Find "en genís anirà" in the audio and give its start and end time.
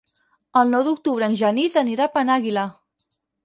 1.29-2.07